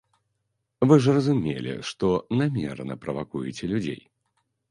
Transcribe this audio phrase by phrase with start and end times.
[0.91, 2.09] Вы ж разумелі, што
[2.39, 4.01] намерана правакуеце людзей!